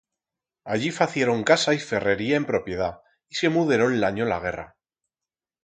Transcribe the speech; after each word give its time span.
Allí 0.65 0.89
facieron 0.89 1.43
casa 1.43 1.75
y 1.75 1.77
ferrería 1.77 2.35
en 2.41 2.45
propiedat 2.53 3.01
y 3.29 3.35
se 3.43 3.53
muderon 3.59 3.97
l'anyo 4.01 4.25
la 4.33 4.43
guerra. 4.49 4.67